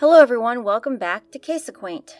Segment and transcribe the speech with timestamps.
[0.00, 0.64] Hello, everyone.
[0.64, 2.16] Welcome back to Case Acquaint.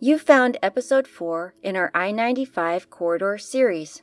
[0.00, 4.02] You found episode 4 in our I 95 corridor series.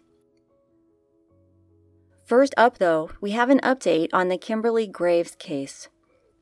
[2.24, 5.90] First up, though, we have an update on the Kimberly Graves case.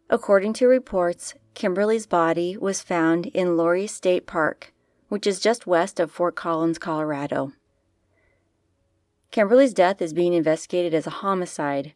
[0.07, 4.75] According to reports, Kimberly's body was found in Lory State Park,
[5.09, 7.53] which is just west of Fort Collins, Colorado.
[9.31, 11.95] Kimberly's death is being investigated as a homicide.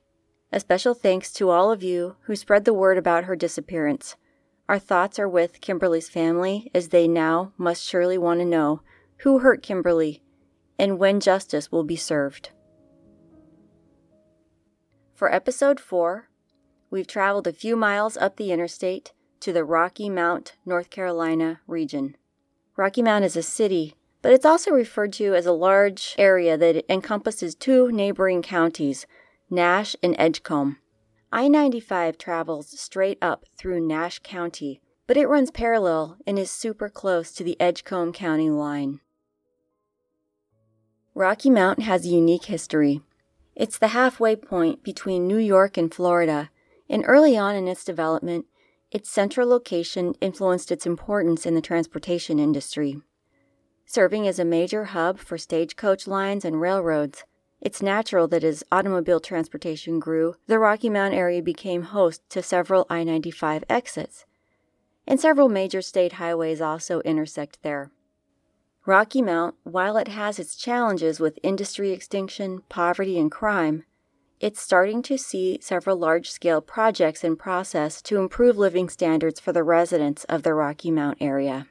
[0.53, 4.17] A special thanks to all of you who spread the word about her disappearance.
[4.67, 8.81] Our thoughts are with Kimberly's family as they now must surely want to know
[9.19, 10.21] who hurt Kimberly
[10.77, 12.49] and when justice will be served.
[15.13, 16.27] For episode 4,
[16.89, 22.17] we've traveled a few miles up the interstate to the Rocky Mount, North Carolina region.
[22.75, 26.85] Rocky Mount is a city but it's also referred to as a large area that
[26.91, 29.07] encompasses two neighboring counties,
[29.53, 30.77] Nash and Edgecombe.
[31.29, 36.87] I 95 travels straight up through Nash County, but it runs parallel and is super
[36.87, 39.01] close to the Edgecombe County line.
[41.13, 43.01] Rocky Mount has a unique history.
[43.53, 46.49] It's the halfway point between New York and Florida,
[46.89, 48.45] and early on in its development,
[48.89, 53.01] its central location influenced its importance in the transportation industry.
[53.85, 57.25] Serving as a major hub for stagecoach lines and railroads,
[57.61, 62.87] it's natural that as automobile transportation grew, the Rocky Mount area became host to several
[62.89, 64.25] I 95 exits.
[65.05, 67.91] And several major state highways also intersect there.
[68.85, 73.83] Rocky Mount, while it has its challenges with industry extinction, poverty, and crime,
[74.39, 79.51] it's starting to see several large scale projects in process to improve living standards for
[79.51, 81.67] the residents of the Rocky Mount area.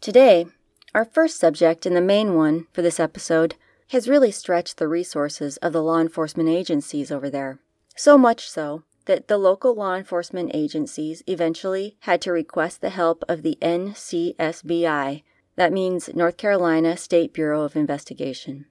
[0.00, 0.46] Today,
[0.92, 3.54] our first subject, and the main one for this episode,
[3.92, 7.58] has really stretched the resources of the law enforcement agencies over there.
[7.94, 13.22] So much so that the local law enforcement agencies eventually had to request the help
[13.28, 15.22] of the NCSBI,
[15.56, 18.64] that means North Carolina State Bureau of Investigation.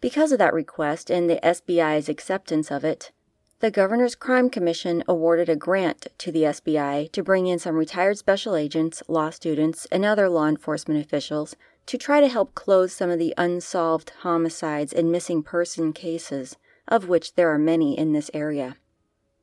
[0.00, 3.12] Because of that request and the SBI's acceptance of it,
[3.60, 8.18] the Governor's Crime Commission awarded a grant to the SBI to bring in some retired
[8.18, 11.54] special agents, law students, and other law enforcement officials
[11.86, 16.56] to try to help close some of the unsolved homicides and missing person cases,
[16.88, 18.76] of which there are many in this area.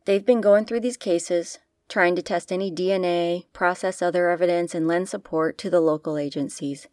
[0.05, 4.87] They've been going through these cases, trying to test any DNA, process other evidence, and
[4.87, 6.87] lend support to the local agencies.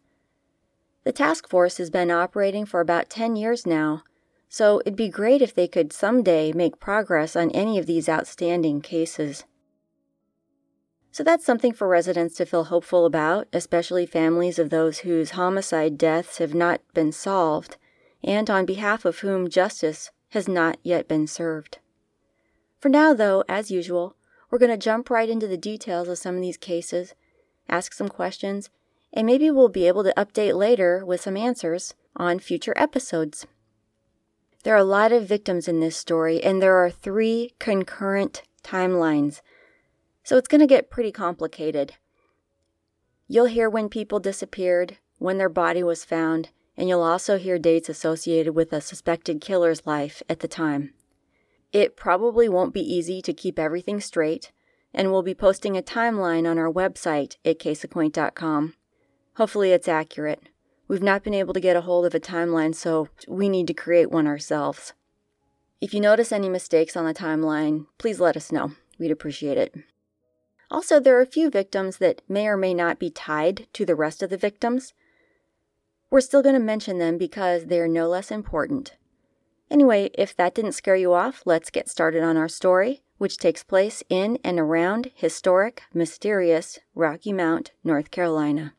[1.03, 4.03] The task force has been operating for about 10 years now
[4.49, 8.81] so it'd be great if they could someday make progress on any of these outstanding
[8.81, 9.45] cases.
[11.11, 15.97] So that's something for residents to feel hopeful about, especially families of those whose homicide
[15.97, 17.77] deaths have not been solved,
[18.23, 21.79] and on behalf of whom justice has not yet been served.
[22.79, 24.15] For now, though, as usual,
[24.49, 27.13] we're going to jump right into the details of some of these cases,
[27.67, 28.69] ask some questions,
[29.11, 33.47] and maybe we'll be able to update later with some answers on future episodes.
[34.63, 39.41] There are a lot of victims in this story, and there are three concurrent timelines.
[40.29, 41.95] So it's going to get pretty complicated.
[43.27, 47.89] You'll hear when people disappeared, when their body was found, and you'll also hear dates
[47.89, 50.93] associated with a suspected killer's life at the time.
[51.73, 54.51] It probably won't be easy to keep everything straight,
[54.93, 58.75] and we'll be posting a timeline on our website at caseacquaint.com.
[59.37, 60.43] Hopefully, it's accurate.
[60.87, 63.73] We've not been able to get a hold of a timeline, so we need to
[63.73, 64.93] create one ourselves.
[65.81, 68.73] If you notice any mistakes on the timeline, please let us know.
[68.99, 69.73] We'd appreciate it.
[70.71, 73.95] Also, there are a few victims that may or may not be tied to the
[73.95, 74.93] rest of the victims.
[76.11, 78.95] We're still going to mention them because they are no less important.
[79.71, 83.63] Anyway, if that didn't scare you off, let's get started on our story, which takes
[83.63, 88.73] place in and around historic, mysterious Rocky Mount, North Carolina.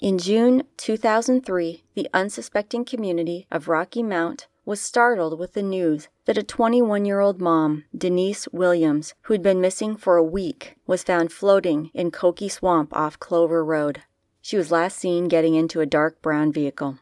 [0.00, 6.38] In June 2003, the unsuspecting community of Rocky Mount was startled with the news that
[6.38, 11.32] a 21 year old mom, Denise Williams, who'd been missing for a week, was found
[11.32, 14.02] floating in Cokey Swamp off Clover Road.
[14.40, 16.98] She was last seen getting into a dark brown vehicle.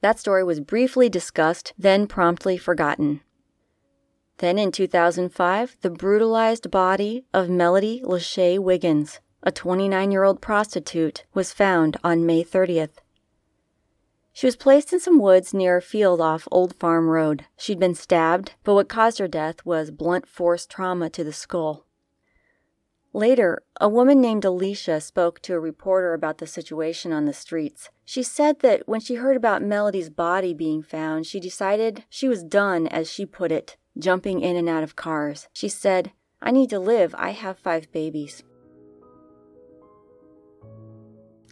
[0.00, 3.20] That story was briefly discussed, then promptly forgotten.
[4.38, 11.24] Then in 2005, the brutalized body of Melody Lachey Wiggins a 29 year old prostitute,
[11.34, 12.98] was found on May 30th.
[14.32, 17.46] She was placed in some woods near a field off Old Farm Road.
[17.56, 21.84] She'd been stabbed, but what caused her death was blunt force trauma to the skull.
[23.12, 27.88] Later, a woman named Alicia spoke to a reporter about the situation on the streets.
[28.04, 32.44] She said that when she heard about Melody's body being found, she decided she was
[32.44, 35.48] done, as she put it, jumping in and out of cars.
[35.52, 37.14] She said, I need to live.
[37.18, 38.44] I have five babies.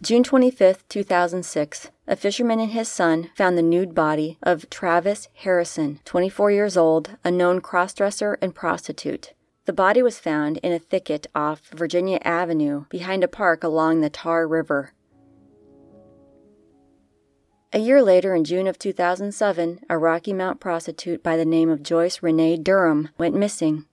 [0.01, 5.99] June 25, 2006, a fisherman and his son found the nude body of Travis Harrison,
[6.05, 9.33] 24 years old, a known crossdresser and prostitute.
[9.65, 14.09] The body was found in a thicket off Virginia Avenue behind a park along the
[14.09, 14.93] Tar River.
[17.71, 21.83] A year later, in June of 2007, a Rocky Mount prostitute by the name of
[21.83, 23.85] Joyce Renee Durham went missing.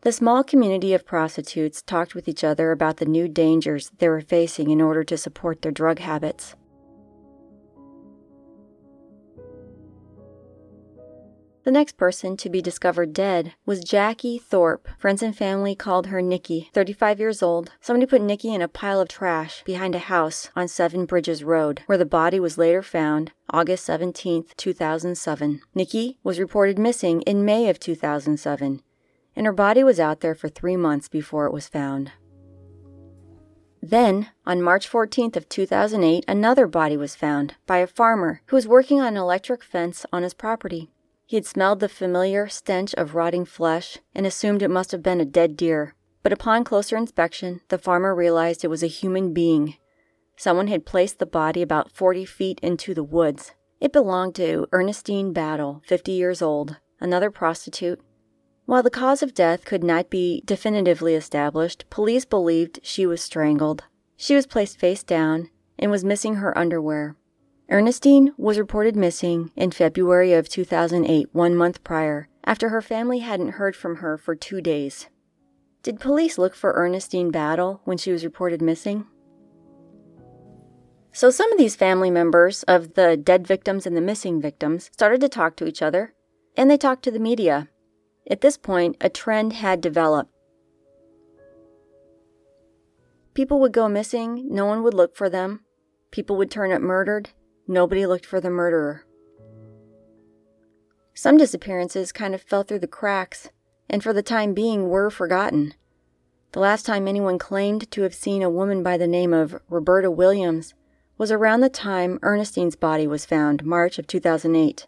[0.00, 4.20] The small community of prostitutes talked with each other about the new dangers they were
[4.20, 6.56] facing in order to support their drug habits.
[11.64, 14.86] The next person to be discovered dead was Jackie Thorpe.
[14.98, 17.70] Friends and family called her Nikki, 35 years old.
[17.80, 21.80] Somebody put Nikki in a pile of trash behind a house on Seven Bridges Road,
[21.86, 25.62] where the body was later found August 17, 2007.
[25.74, 28.82] Nikki was reported missing in May of 2007,
[29.34, 32.12] and her body was out there for three months before it was found.
[33.82, 38.68] Then, on March 14th of 2008, another body was found by a farmer who was
[38.68, 40.90] working on an electric fence on his property.
[41.26, 45.20] He had smelled the familiar stench of rotting flesh and assumed it must have been
[45.20, 45.94] a dead deer.
[46.22, 49.76] But upon closer inspection, the farmer realized it was a human being.
[50.36, 53.52] Someone had placed the body about 40 feet into the woods.
[53.80, 58.00] It belonged to Ernestine Battle, 50 years old, another prostitute.
[58.66, 63.84] While the cause of death could not be definitively established, police believed she was strangled.
[64.16, 67.16] She was placed face down and was missing her underwear.
[67.70, 73.52] Ernestine was reported missing in February of 2008, one month prior, after her family hadn't
[73.52, 75.08] heard from her for two days.
[75.82, 79.06] Did police look for Ernestine Battle when she was reported missing?
[81.12, 85.22] So, some of these family members of the dead victims and the missing victims started
[85.22, 86.12] to talk to each other,
[86.56, 87.70] and they talked to the media.
[88.28, 90.30] At this point, a trend had developed.
[93.32, 95.60] People would go missing, no one would look for them,
[96.10, 97.30] people would turn up murdered,
[97.66, 99.04] Nobody looked for the murderer.
[101.14, 103.48] Some disappearances kind of fell through the cracks,
[103.88, 105.74] and for the time being were forgotten.
[106.52, 110.10] The last time anyone claimed to have seen a woman by the name of Roberta
[110.10, 110.74] Williams
[111.16, 114.86] was around the time Ernestine's body was found, March of 2008.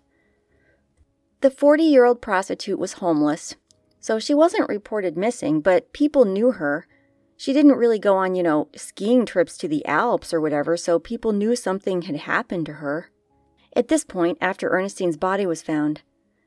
[1.41, 3.55] The 40 year old prostitute was homeless,
[4.01, 6.87] so she wasn't reported missing, but people knew her
[7.37, 10.99] she didn't really go on, you know, skiing trips to the Alps or whatever, so
[10.99, 13.11] people knew something had happened to her.
[13.75, 16.03] At this point, after Ernestine's body was found,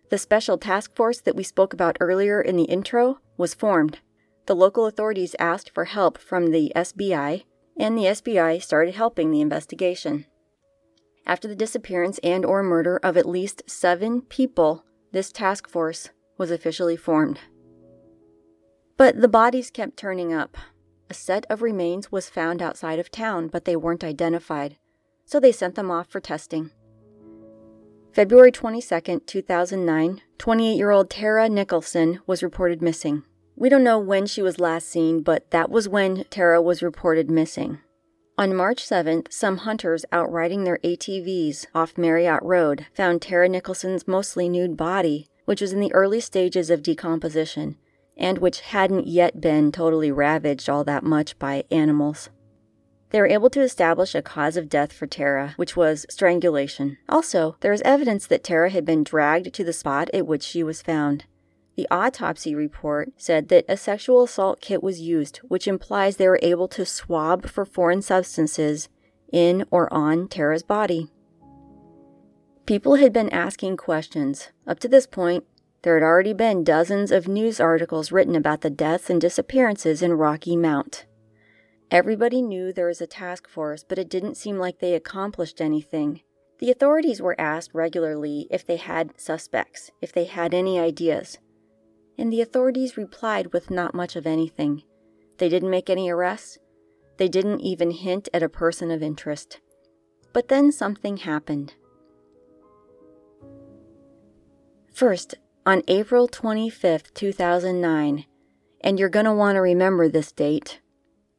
[0.09, 3.99] the special task force that we spoke about earlier in the intro was formed.
[4.47, 7.43] The local authorities asked for help from the SBI,
[7.77, 10.25] and the SBI started helping the investigation.
[11.27, 16.09] After the disappearance and or murder of at least 7 people, this task force
[16.39, 17.39] was officially formed.
[18.97, 20.57] But the bodies kept turning up.
[21.11, 24.77] A set of remains was found outside of town, but they weren't identified,
[25.25, 26.69] so they sent them off for testing.
[28.13, 33.23] February 22, 2009, 28 year old Tara Nicholson was reported missing.
[33.55, 37.31] We don't know when she was last seen, but that was when Tara was reported
[37.31, 37.79] missing.
[38.37, 44.07] On March 7th, some hunters out riding their ATVs off Marriott Road found Tara Nicholson's
[44.07, 47.77] mostly nude body, which was in the early stages of decomposition
[48.19, 52.29] and which hadn't yet been totally ravaged all that much by animals.
[53.11, 56.97] They were able to establish a cause of death for Tara, which was strangulation.
[57.07, 60.61] Also, there is evidence that Tara had been dragged to the spot at which she
[60.61, 61.25] was found.
[61.75, 66.39] The autopsy report said that a sexual assault kit was used, which implies they were
[66.43, 68.89] able to swab for foreign substances
[69.31, 71.09] in or on Tara's body.
[72.65, 74.49] People had been asking questions.
[74.67, 75.45] Up to this point,
[75.81, 80.13] there had already been dozens of news articles written about the deaths and disappearances in
[80.13, 81.05] Rocky Mount.
[81.91, 86.21] Everybody knew there was a task force, but it didn't seem like they accomplished anything.
[86.59, 91.39] The authorities were asked regularly if they had suspects, if they had any ideas.
[92.17, 94.83] And the authorities replied with not much of anything.
[95.37, 96.59] They didn't make any arrests.
[97.17, 99.61] They didn't even hint at a person of interest.
[100.33, 101.75] But then something happened.
[104.93, 105.35] First,
[105.69, 108.25] on April 25, 2009,
[108.81, 110.81] and you're going to want to remember this date,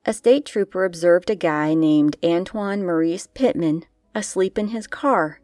[0.07, 5.41] a state trooper observed a guy named Antoine Maurice Pittman asleep in his car.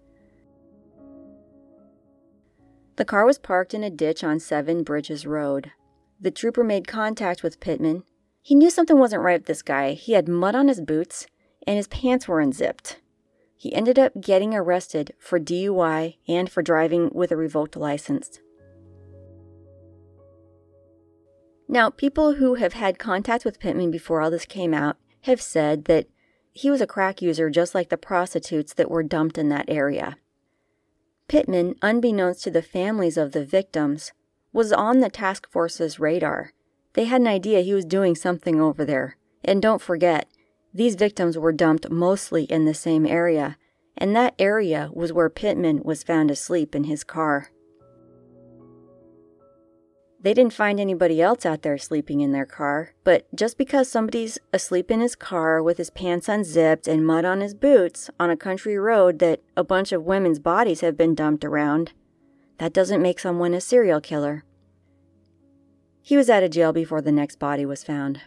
[2.94, 5.72] The car was parked in a ditch on Seven Bridges Road.
[6.20, 8.04] The trooper made contact with Pittman.
[8.40, 9.94] He knew something wasn't right with this guy.
[9.94, 11.26] He had mud on his boots,
[11.66, 13.00] and his pants were unzipped.
[13.56, 18.38] He ended up getting arrested for DUI and for driving with a revoked license.
[21.68, 25.86] Now, people who have had contact with Pittman before all this came out have said
[25.86, 26.06] that
[26.52, 30.16] he was a crack user just like the prostitutes that were dumped in that area.
[31.28, 34.12] Pittman, unbeknownst to the families of the victims,
[34.52, 36.52] was on the task force's radar.
[36.94, 39.16] They had an idea he was doing something over there.
[39.44, 40.28] And don't forget,
[40.72, 43.58] these victims were dumped mostly in the same area,
[43.98, 47.50] and that area was where Pittman was found asleep in his car.
[50.26, 54.40] They didn't find anybody else out there sleeping in their car, but just because somebody's
[54.52, 58.36] asleep in his car with his pants unzipped and mud on his boots on a
[58.36, 61.92] country road that a bunch of women's bodies have been dumped around,
[62.58, 64.42] that doesn't make someone a serial killer.
[66.02, 68.22] He was out of jail before the next body was found.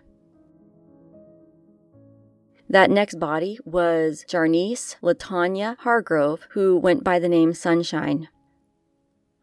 [2.69, 8.29] That next body was Jarnice Latanya Hargrove, who went by the name Sunshine.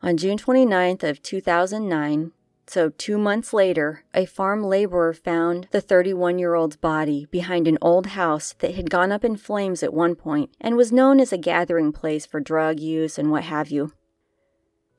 [0.02, 2.32] On June 29th of 2009,
[2.66, 8.54] so 2 months later, a farm laborer found the 31-year-old's body behind an old house
[8.58, 11.92] that had gone up in flames at one point and was known as a gathering
[11.92, 13.92] place for drug use and what have you.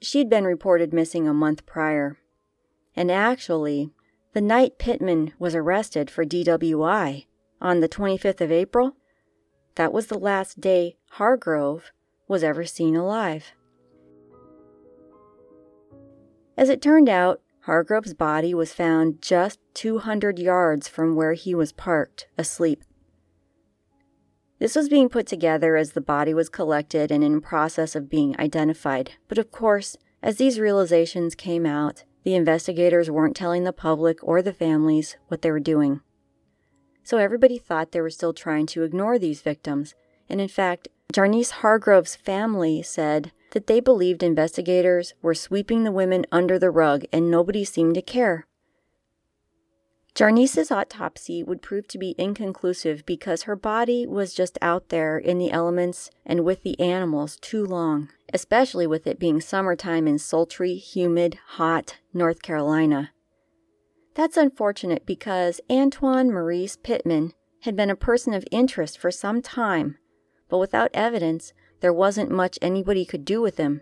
[0.02, 2.18] She'd been reported missing a month prior.
[2.96, 3.92] And actually,
[4.34, 7.26] the night Pittman was arrested for DWI,
[7.62, 8.96] on the 25th of April,
[9.76, 11.92] that was the last day Hargrove
[12.28, 13.54] was ever seen alive.
[16.56, 21.74] As it turned out, Hargrove's body was found just 200 yards from where he was
[21.74, 22.82] parked, asleep.
[24.58, 28.40] This was being put together as the body was collected and in process of being
[28.40, 29.12] identified.
[29.28, 34.42] But of course, as these realizations came out, the investigators weren't telling the public or
[34.42, 36.00] the families what they were doing.
[37.04, 39.94] So everybody thought they were still trying to ignore these victims.
[40.30, 46.26] And in fact, Jarnice Hargrove's family said that they believed investigators were sweeping the women
[46.32, 48.48] under the rug and nobody seemed to care.
[50.18, 55.38] Jarnice's autopsy would prove to be inconclusive because her body was just out there in
[55.38, 60.74] the elements and with the animals too long, especially with it being summertime in sultry,
[60.74, 63.12] humid, hot North Carolina.
[64.16, 70.00] That's unfortunate because Antoine Maurice Pittman had been a person of interest for some time,
[70.50, 73.82] but without evidence, there wasn't much anybody could do with him.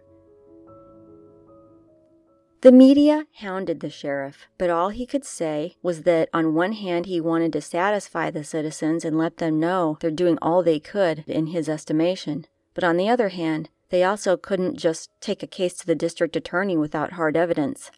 [2.62, 7.06] The media hounded the sheriff, but all he could say was that on one hand
[7.06, 11.24] he wanted to satisfy the citizens and let them know they're doing all they could
[11.28, 15.76] in his estimation, but on the other hand, they also couldn't just take a case
[15.76, 17.92] to the district attorney without hard evidence.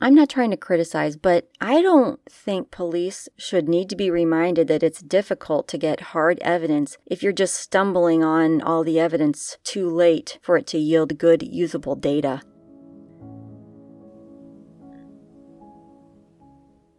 [0.00, 4.68] I'm not trying to criticize, but I don't think police should need to be reminded
[4.68, 9.58] that it's difficult to get hard evidence if you're just stumbling on all the evidence
[9.64, 12.42] too late for it to yield good, usable data.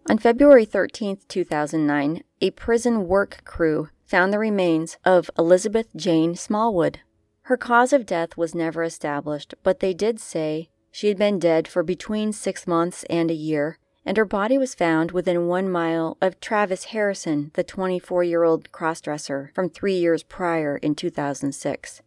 [0.10, 7.00] On February 13, 2009, a prison work crew found the remains of Elizabeth Jane Smallwood.
[7.44, 11.67] Her cause of death was never established, but they did say she had been dead
[11.67, 16.17] for between six months and a year, and her body was found within one mile
[16.22, 22.01] of Travis Harrison, the 24 year old crossdresser from three years prior in 2006.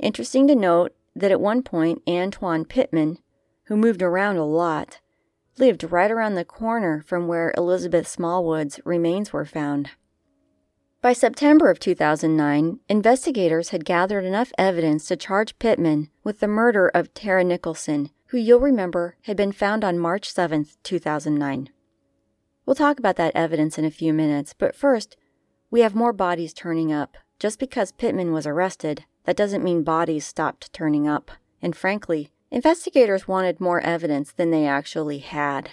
[0.00, 3.18] Interesting to note that at one point, Antoine Pittman,
[3.64, 5.00] who moved around a lot,
[5.58, 9.90] lived right around the corner from where Elizabeth Smallwood's remains were found.
[11.02, 16.92] By September of 2009, investigators had gathered enough evidence to charge Pittman with the murder
[16.94, 21.70] of Tara Nicholson, who you'll remember had been found on March 7, 2009.
[22.64, 25.16] We'll talk about that evidence in a few minutes, but first,
[25.72, 27.16] we have more bodies turning up.
[27.40, 31.32] Just because Pittman was arrested, that doesn't mean bodies stopped turning up.
[31.60, 35.70] And frankly, investigators wanted more evidence than they actually had.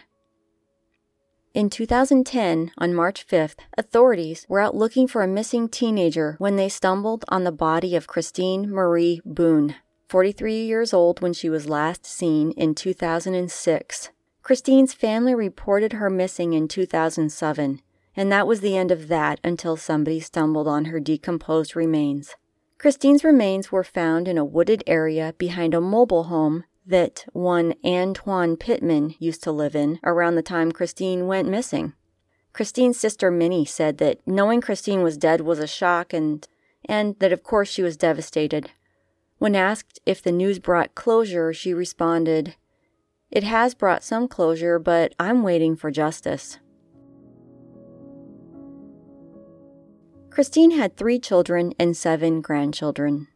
[1.51, 6.69] In 2010, on March 5th, authorities were out looking for a missing teenager when they
[6.69, 9.73] stumbled on the body of Christine Marie Boone,
[10.09, 14.09] 43 years old when she was last seen in 2006.
[14.43, 17.81] Christine's family reported her missing in 2007,
[18.15, 22.35] and that was the end of that until somebody stumbled on her decomposed remains.
[22.77, 28.57] Christine's remains were found in a wooded area behind a mobile home that one Antoine
[28.57, 31.93] Pittman used to live in around the time Christine went missing.
[32.51, 36.47] Christine's sister Minnie said that knowing Christine was dead was a shock and
[36.85, 38.71] and that of course she was devastated.
[39.37, 42.55] When asked if the news brought closure, she responded,
[43.29, 46.57] "It has brought some closure, but I'm waiting for justice."
[50.31, 53.27] Christine had 3 children and 7 grandchildren.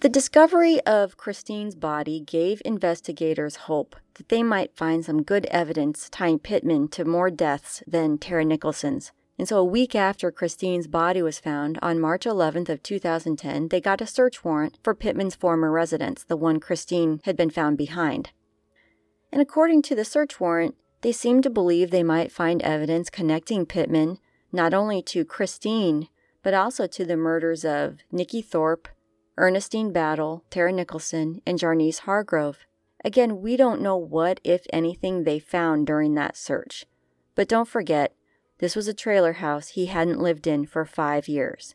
[0.00, 6.08] The discovery of Christine's body gave investigators hope that they might find some good evidence
[6.08, 9.10] tying Pittman to more deaths than Tara Nicholson's.
[9.40, 13.80] And so a week after Christine's body was found, on March 11th of 2010, they
[13.80, 18.30] got a search warrant for Pittman's former residence, the one Christine had been found behind.
[19.32, 23.66] And according to the search warrant, they seemed to believe they might find evidence connecting
[23.66, 24.20] Pittman
[24.52, 26.06] not only to Christine,
[26.44, 28.86] but also to the murders of Nikki Thorpe,
[29.38, 32.66] Ernestine Battle, Tara Nicholson, and Jarnice Hargrove.
[33.04, 36.84] Again, we don't know what, if anything, they found during that search.
[37.34, 38.14] But don't forget,
[38.58, 41.74] this was a trailer house he hadn't lived in for five years.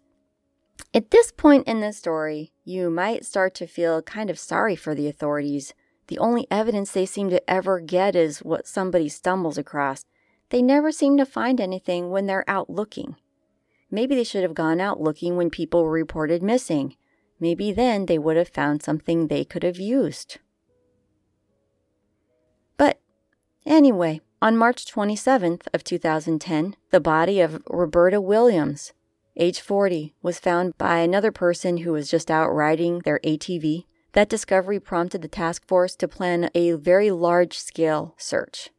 [0.93, 4.93] At this point in the story, you might start to feel kind of sorry for
[4.93, 5.73] the authorities.
[6.07, 10.05] The only evidence they seem to ever get is what somebody stumbles across.
[10.49, 13.15] They never seem to find anything when they're out looking.
[13.89, 16.95] Maybe they should have gone out looking when people were reported missing.
[17.39, 20.39] Maybe then they would have found something they could have used.
[22.77, 22.99] But
[23.65, 28.93] anyway, on March 27th of 2010, the body of Roberta Williams,
[29.37, 33.85] age 40, was found by another person who was just out riding their ATV.
[34.13, 38.69] That discovery prompted the task force to plan a very large scale search.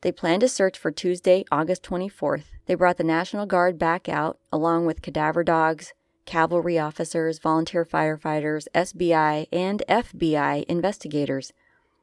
[0.00, 2.44] They planned a search for Tuesday, August 24th.
[2.66, 8.66] They brought the National Guard back out, along with cadaver dogs, cavalry officers, volunteer firefighters,
[8.74, 11.52] SBI, and FBI investigators.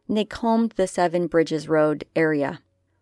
[0.07, 2.61] And they combed the Seven Bridges Road area.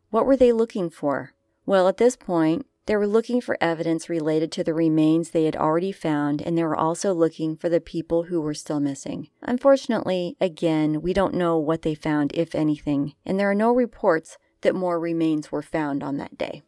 [0.10, 1.34] What were they looking for?
[1.66, 5.56] Well, at this point, they were looking for evidence related to the remains they had
[5.56, 9.30] already found, and they were also looking for the people who were still missing.
[9.44, 14.40] Unfortunately, again, we don't know what they found, if anything, and there are no reports
[14.62, 16.64] that more remains were found on that day.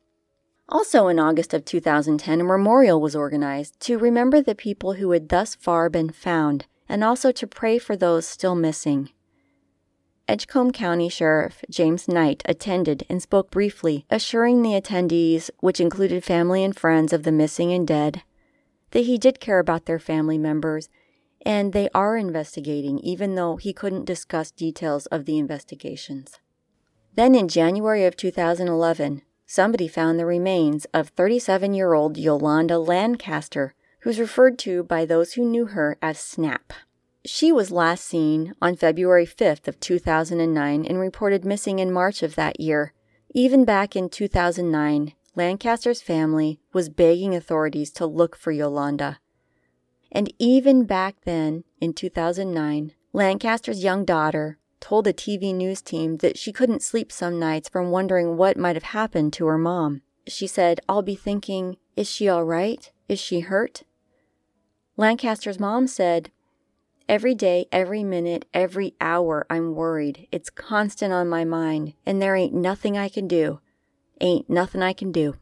[0.71, 5.27] Also, in August of 2010, a memorial was organized to remember the people who had
[5.27, 9.09] thus far been found and also to pray for those still missing.
[10.29, 16.63] Edgecombe County Sheriff James Knight attended and spoke briefly, assuring the attendees, which included family
[16.63, 18.23] and friends of the missing and dead,
[18.91, 20.87] that he did care about their family members
[21.45, 26.39] and they are investigating, even though he couldn't discuss details of the investigations.
[27.15, 33.73] Then in January of 2011, somebody found the remains of 37 year old Yolanda Lancaster,
[33.99, 36.71] who's referred to by those who knew her as Snap.
[37.25, 42.35] She was last seen on February 5th of 2009 and reported missing in March of
[42.35, 42.93] that year.
[43.33, 49.19] Even back in 2009, Lancaster's family was begging authorities to look for Yolanda.
[50.13, 56.37] And even back then, in 2009, Lancaster's young daughter, told a TV news team that
[56.37, 60.01] she couldn't sleep some nights from wondering what might have happened to her mom.
[60.27, 62.91] She said, I'll be thinking, is she all right?
[63.07, 63.83] Is she hurt?
[64.97, 66.31] Lancaster's mom said,
[67.07, 70.27] Every day, every minute, every hour, I'm worried.
[70.31, 73.59] It's constant on my mind, and there ain't nothing I can do.
[74.21, 75.35] Ain't nothing I can do.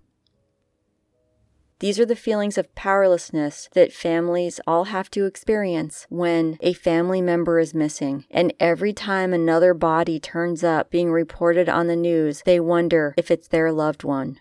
[1.79, 7.21] These are the feelings of powerlessness that families all have to experience when a family
[7.21, 8.25] member is missing.
[8.29, 13.31] And every time another body turns up being reported on the news, they wonder if
[13.31, 14.39] it's their loved one.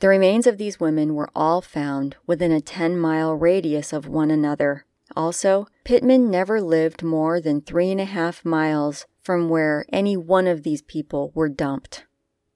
[0.00, 4.30] The remains of these women were all found within a 10 mile radius of one
[4.30, 4.84] another.
[5.16, 10.46] Also, Pittman never lived more than three and a half miles from where any one
[10.46, 12.04] of these people were dumped.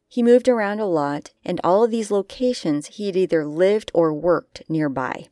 [0.09, 4.13] He moved around a lot, and all of these locations he had either lived or
[4.13, 5.29] worked nearby.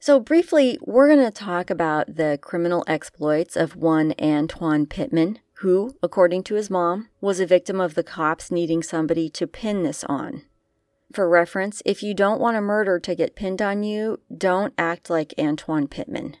[0.00, 5.96] So, briefly, we're going to talk about the criminal exploits of one Antoine Pittman, who,
[6.02, 10.04] according to his mom, was a victim of the cops needing somebody to pin this
[10.04, 10.42] on.
[11.12, 15.10] For reference, if you don't want a murder to get pinned on you, don't act
[15.10, 16.36] like Antoine Pittman.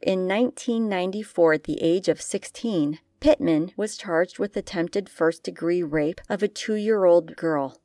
[0.00, 6.20] In 1994, at the age of 16, Pittman was charged with attempted first degree rape
[6.28, 7.80] of a two year old girl.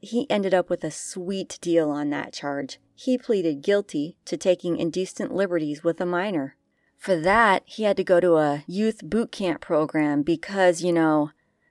[0.00, 2.80] He ended up with a sweet deal on that charge.
[2.96, 6.56] He pleaded guilty to taking indecent liberties with a minor.
[6.98, 11.30] For that, he had to go to a youth boot camp program because, you know,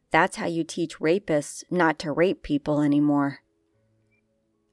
[0.10, 3.40] that's how you teach rapists not to rape people anymore.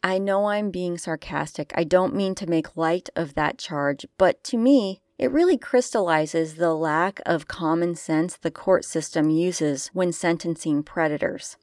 [0.04, 1.72] I know I'm being sarcastic.
[1.74, 6.54] I don't mean to make light of that charge, but to me, it really crystallizes
[6.54, 11.56] the lack of common sense the court system uses when sentencing predators.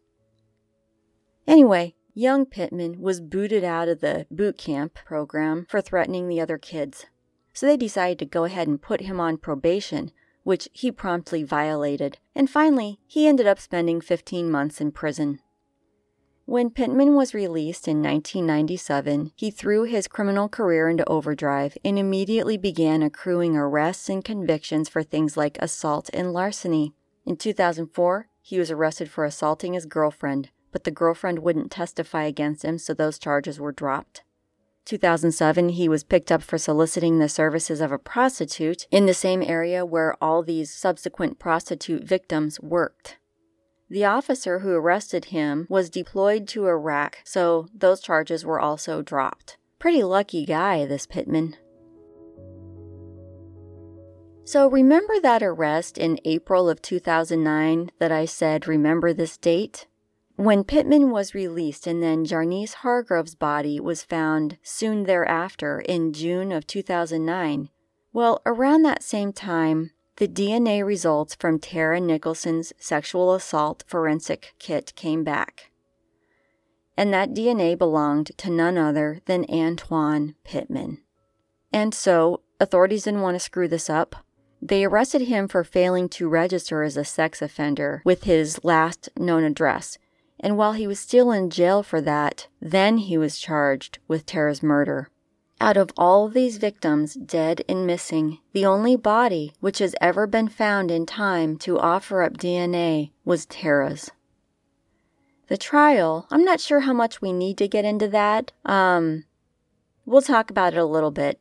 [1.46, 6.58] Anyway, young Pittman was booted out of the boot camp program for threatening the other
[6.58, 7.06] kids.
[7.54, 10.12] So they decided to go ahead and put him on probation,
[10.44, 15.40] which he promptly violated, and finally, he ended up spending 15 months in prison.
[16.46, 22.58] When Pittman was released in 1997, he threw his criminal career into overdrive and immediately
[22.58, 26.94] began accruing arrests and convictions for things like assault and larceny.
[27.26, 32.66] In 2004, he was arrested for assaulting his girlfriend, but the girlfriend wouldn't testify against
[32.66, 34.24] him, so those charges were dropped.
[34.84, 39.42] 2007, he was picked up for soliciting the services of a prostitute in the same
[39.42, 43.18] area where all these subsequent prostitute victims worked.
[43.94, 49.58] The officer who arrested him was deployed to Iraq, so those charges were also dropped.
[49.78, 51.56] Pretty lucky guy, this Pittman.
[54.46, 59.86] So, remember that arrest in April of 2009 that I said, remember this date?
[60.38, 66.52] When Pittman was released and then Jarnice Hargrove's body was found soon thereafter in June
[66.52, 67.70] of 2009,
[68.12, 74.94] well, around that same time, the DNA results from Tara Nicholson's sexual assault forensic kit
[74.96, 75.72] came back.
[76.96, 81.00] And that DNA belonged to none other than Antoine Pittman.
[81.72, 84.16] And so, authorities didn't want to screw this up.
[84.62, 89.44] They arrested him for failing to register as a sex offender with his last known
[89.44, 89.98] address,
[90.40, 94.62] and while he was still in jail for that, then he was charged with Tara's
[94.62, 95.10] murder.
[95.64, 100.50] Out of all these victims, dead and missing, the only body which has ever been
[100.50, 104.12] found in time to offer up DNA was Tara's.
[105.48, 108.52] The trial, I'm not sure how much we need to get into that.
[108.66, 109.24] Um,
[110.06, 111.40] we'll talk about it a little bit.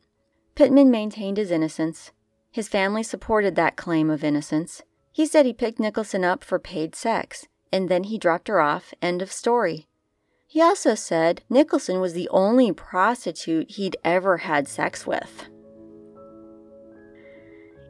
[0.55, 2.13] Pittman maintained his innocence.
[2.49, 4.83] His family supported that claim of innocence.
[5.11, 8.93] He said he picked Nicholson up for paid sex and then he dropped her off.
[9.01, 9.89] End of story.
[10.53, 15.49] He also said Nicholson was the only prostitute he'd ever had sex with.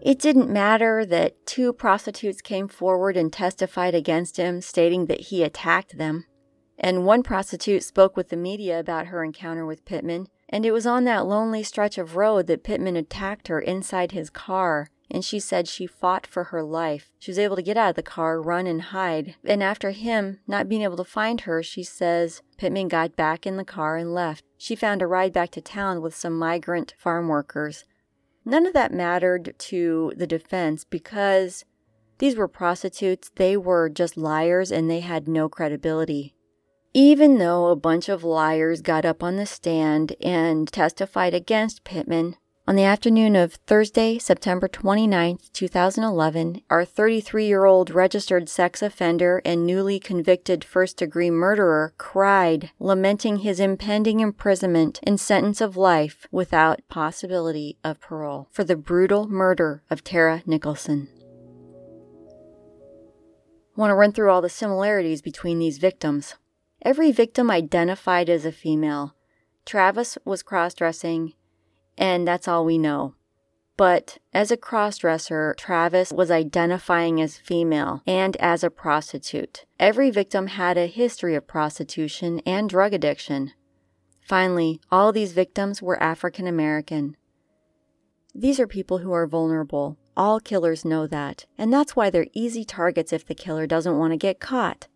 [0.01, 5.43] It didn't matter that two prostitutes came forward and testified against him, stating that he
[5.43, 6.23] attacked them.
[6.79, 10.87] And one prostitute spoke with the media about her encounter with Pittman, and it was
[10.87, 15.39] on that lonely stretch of road that Pittman attacked her inside his car and she
[15.39, 17.11] said she fought for her life.
[17.19, 19.35] She was able to get out of the car, run, and hide.
[19.45, 23.57] And after him not being able to find her, she says Pittman got back in
[23.57, 24.45] the car and left.
[24.57, 27.83] She found a ride back to town with some migrant farm workers.
[28.45, 31.65] None of that mattered to the defense because
[32.19, 36.35] these were prostitutes, they were just liars, and they had no credibility.
[36.93, 42.37] Even though a bunch of liars got up on the stand and testified against Pittman,
[42.65, 49.41] on the afternoon of Thursday, September 29, 2011, our 33 year old registered sex offender
[49.43, 56.25] and newly convicted first degree murderer cried, lamenting his impending imprisonment and sentence of life
[56.31, 61.09] without possibility of parole for the brutal murder of Tara Nicholson.
[63.75, 66.35] I want to run through all the similarities between these victims.
[66.81, 69.15] Every victim identified as a female.
[69.65, 71.33] Travis was cross dressing
[71.97, 73.15] and that's all we know.
[73.75, 79.65] But as a crossdresser, Travis was identifying as female and as a prostitute.
[79.79, 83.53] Every victim had a history of prostitution and drug addiction.
[84.21, 87.17] Finally, all these victims were African American.
[88.35, 89.97] These are people who are vulnerable.
[90.15, 94.13] All killers know that, and that's why they're easy targets if the killer doesn't want
[94.13, 94.87] to get caught.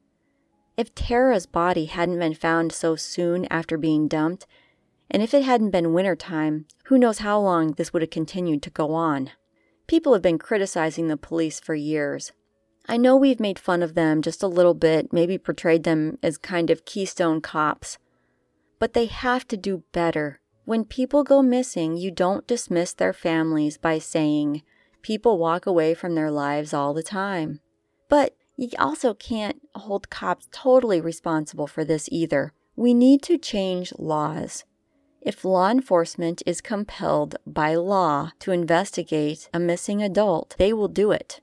[0.77, 4.45] If Tara's body hadn't been found so soon after being dumped,
[5.10, 8.62] and if it hadn't been winter time, who knows how long this would have continued
[8.63, 9.32] to go on.
[9.88, 12.32] People have been criticizing the police for years.
[12.88, 16.38] I know we've made fun of them just a little bit, maybe portrayed them as
[16.38, 17.98] kind of keystone cops.
[18.80, 20.39] But they have to do better.
[20.65, 24.63] When people go missing, you don't dismiss their families by saying,
[25.02, 27.62] people walk away from their lives all the time.
[28.10, 32.54] But you also can't hold cops totally responsible for this either.
[32.76, 34.65] We need to change laws.
[35.21, 41.12] If law enforcement is compelled by law to investigate a missing adult, they will do
[41.12, 41.41] it.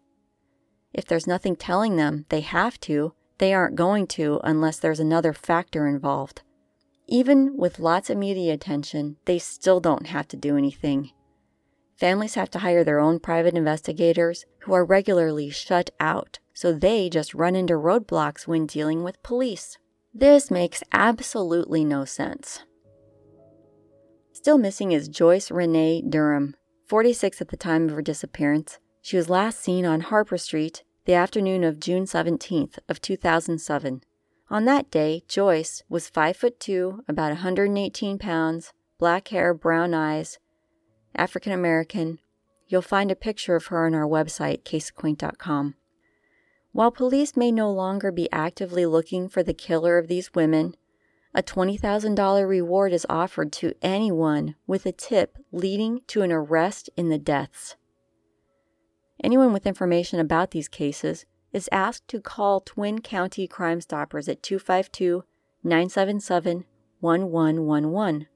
[0.93, 5.33] If there's nothing telling them they have to, they aren't going to unless there's another
[5.33, 6.43] factor involved.
[7.07, 11.11] Even with lots of media attention, they still don't have to do anything.
[11.97, 17.09] Families have to hire their own private investigators who are regularly shut out, so they
[17.09, 19.79] just run into roadblocks when dealing with police.
[20.13, 22.61] This makes absolutely no sense.
[24.45, 26.55] Still missing is Joyce Renee Durham,
[26.85, 28.79] 46 at the time of her disappearance.
[29.01, 34.03] She was last seen on Harper Street the afternoon of June 17th of 2007.
[34.51, 40.39] On that day, Joyce was 5 foot 2, about 118 pounds, black hair, brown eyes,
[41.17, 42.19] African American.
[42.69, 45.75] You'll find a picture of her on our website, caseacquaint.com.
[46.73, 50.75] While police may no longer be actively looking for the killer of these women,
[51.35, 57.09] a $20,000 reward is offered to anyone with a tip leading to an arrest in
[57.09, 57.77] the deaths.
[59.23, 64.43] Anyone with information about these cases is asked to call Twin County Crime Stoppers at
[64.43, 65.25] 252
[65.65, 66.65] 977
[67.01, 68.27] 1111.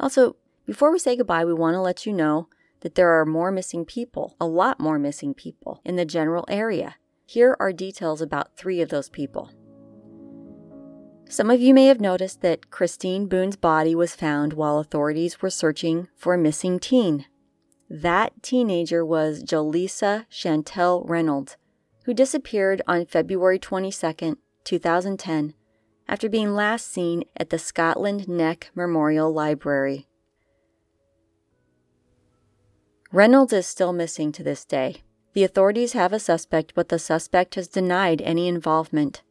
[0.00, 2.48] Also, before we say goodbye, we want to let you know
[2.80, 6.96] that there are more missing people, a lot more missing people, in the general area.
[7.26, 9.50] Here are details about three of those people.
[11.30, 15.50] Some of you may have noticed that Christine Boone's body was found while authorities were
[15.50, 17.26] searching for a missing teen.
[17.90, 21.58] That teenager was Jaleesa Chantel Reynolds,
[22.04, 25.54] who disappeared on February 22, 2010,
[26.08, 30.08] after being last seen at the Scotland Neck Memorial Library.
[33.12, 35.02] Reynolds is still missing to this day.
[35.34, 39.22] The authorities have a suspect, but the suspect has denied any involvement.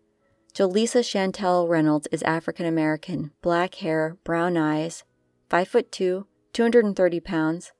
[0.58, 5.04] Jaleesa Chantel Reynolds is African American, black hair, brown eyes,
[5.52, 7.74] 5 foot 2, 230 pounds,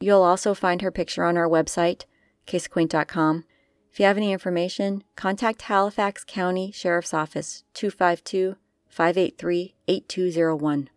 [0.00, 2.06] You'll also find her picture on our website,
[2.48, 3.44] caseacquaint.com.
[3.92, 8.56] If you have any information, contact Halifax County Sheriff's Office 252
[8.88, 10.90] 583 8201.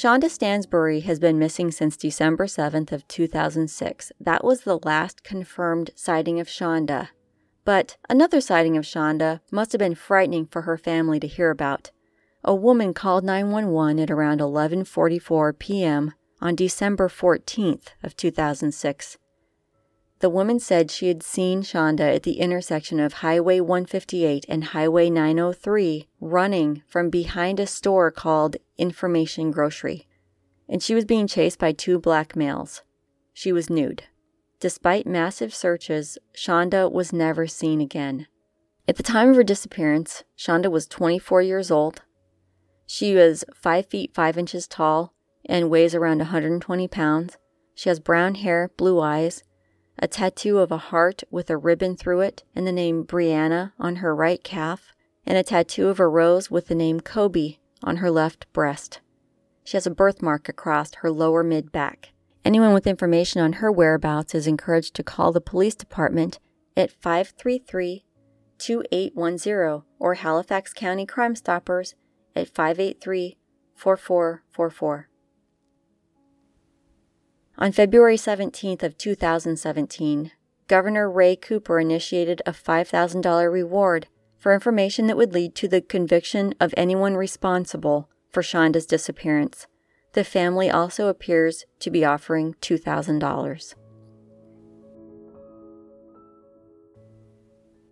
[0.00, 4.12] Shonda Stansbury has been missing since December 7th of 2006.
[4.18, 7.08] That was the last confirmed sighting of Shonda.
[7.66, 11.90] But another sighting of Shonda must have been frightening for her family to hear about
[12.42, 16.14] a woman called 911 at around 11:44 p.m.
[16.40, 19.18] on December 14th of 2006.
[20.20, 25.10] The woman said she had seen Shonda at the intersection of Highway 158 and Highway
[25.10, 30.06] 903 running from behind a store called Information Grocery,
[30.68, 32.82] and she was being chased by two black males.
[33.32, 34.04] She was nude.
[34.60, 38.26] Despite massive searches, Shonda was never seen again.
[38.86, 42.02] At the time of her disappearance, Shonda was 24 years old,
[42.92, 45.14] she was 5 feet 5 inches tall
[45.46, 47.38] and weighs around 120 pounds.
[47.72, 49.44] She has brown hair, blue eyes,
[50.00, 53.96] a tattoo of a heart with a ribbon through it and the name Brianna on
[53.96, 54.94] her right calf,
[55.26, 59.00] and a tattoo of a rose with the name Kobe on her left breast.
[59.62, 62.12] She has a birthmark across her lower mid back.
[62.46, 66.38] Anyone with information on her whereabouts is encouraged to call the police department
[66.74, 68.06] at 533
[68.56, 71.94] 2810 or Halifax County Crime Stoppers
[72.34, 73.36] at 583
[73.74, 75.09] 4444.
[77.60, 80.32] On February 17th of 2017,
[80.66, 84.06] Governor Roy Cooper initiated a $5,000 reward
[84.38, 89.66] for information that would lead to the conviction of anyone responsible for Shonda's disappearance.
[90.14, 93.74] The family also appears to be offering $2,000.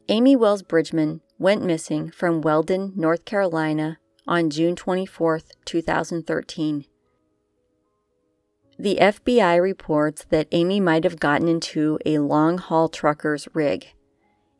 [0.09, 6.87] Amy Wells Bridgman went missing from Weldon, North Carolina on June 24, 2013.
[8.81, 13.89] The FBI reports that Amy might have gotten into a long haul trucker's rig.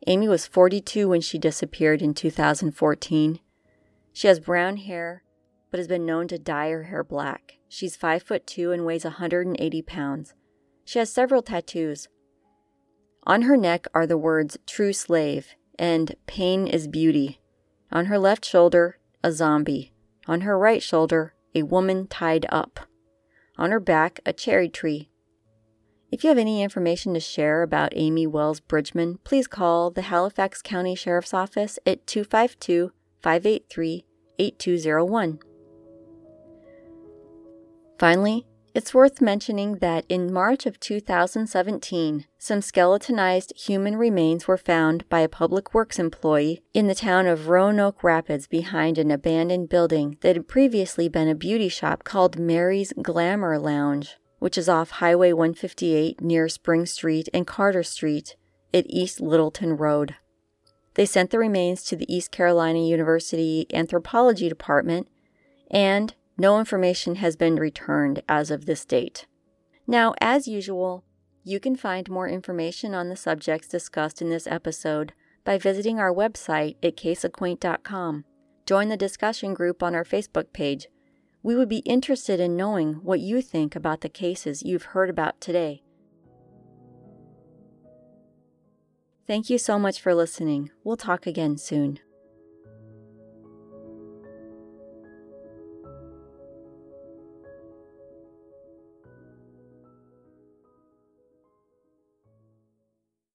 [0.07, 3.39] Amy was 42 when she disappeared in 2014.
[4.11, 5.23] She has brown hair,
[5.71, 7.59] but has been known to dye her hair black.
[7.69, 10.33] She's 5 foot 2 and weighs 180 pounds.
[10.83, 12.09] She has several tattoos.
[13.23, 17.39] On her neck are the words True Slave and Pain is Beauty.
[17.91, 19.93] On her left shoulder a zombie.
[20.27, 22.81] On her right shoulder, a woman tied up.
[23.59, 25.09] On her back, a cherry tree.
[26.13, 30.61] If you have any information to share about Amy Wells Bridgman, please call the Halifax
[30.61, 34.05] County Sheriff's Office at 252 583
[34.39, 35.39] 8201.
[37.99, 45.07] Finally, it's worth mentioning that in March of 2017, some skeletonized human remains were found
[45.09, 50.17] by a public works employee in the town of Roanoke Rapids behind an abandoned building
[50.21, 55.33] that had previously been a beauty shop called Mary's Glamour Lounge, which is off Highway
[55.33, 58.35] 158 near Spring Street and Carter Street
[58.73, 60.15] at East Littleton Road.
[60.93, 65.07] They sent the remains to the East Carolina University Anthropology Department
[65.71, 69.27] and no information has been returned as of this date.
[69.85, 71.03] Now, as usual,
[71.43, 76.13] you can find more information on the subjects discussed in this episode by visiting our
[76.13, 78.23] website at caseacquaint.com.
[78.65, 80.87] Join the discussion group on our Facebook page.
[81.41, 85.41] We would be interested in knowing what you think about the cases you've heard about
[85.41, 85.83] today.
[89.25, 90.71] Thank you so much for listening.
[90.83, 91.99] We'll talk again soon.